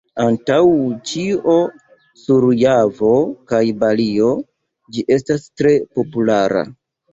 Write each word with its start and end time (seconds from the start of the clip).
Antaŭ 0.21 0.55
ĉio 1.11 1.57
sur 2.21 2.47
Javo 2.63 3.13
kaj 3.53 3.61
Balio 3.85 4.33
ĝi 4.97 5.07
estas 5.19 5.49
tre 5.63 5.77
populara. 5.97 6.69